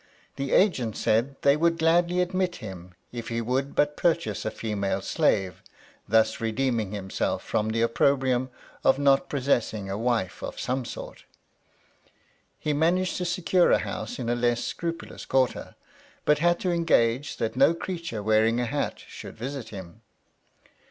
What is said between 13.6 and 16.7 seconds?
a house in a less scrupulous quarter, but had